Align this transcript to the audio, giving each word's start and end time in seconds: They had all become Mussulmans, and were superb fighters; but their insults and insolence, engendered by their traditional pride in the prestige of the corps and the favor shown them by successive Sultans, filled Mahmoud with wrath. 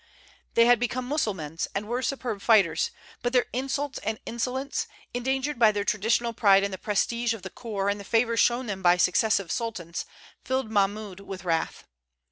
They 0.55 0.65
had 0.65 0.77
all 0.79 0.85
become 0.87 1.07
Mussulmans, 1.07 1.67
and 1.75 1.87
were 1.87 2.01
superb 2.01 2.41
fighters; 2.41 2.89
but 3.21 3.33
their 3.33 3.45
insults 3.53 3.99
and 3.99 4.19
insolence, 4.25 4.87
engendered 5.13 5.59
by 5.59 5.71
their 5.71 5.83
traditional 5.83 6.33
pride 6.33 6.63
in 6.63 6.71
the 6.71 6.79
prestige 6.79 7.35
of 7.35 7.43
the 7.43 7.51
corps 7.51 7.87
and 7.87 7.99
the 7.99 8.03
favor 8.03 8.35
shown 8.35 8.65
them 8.65 8.81
by 8.81 8.97
successive 8.97 9.51
Sultans, 9.51 10.07
filled 10.43 10.71
Mahmoud 10.71 11.19
with 11.19 11.43
wrath. 11.45 11.85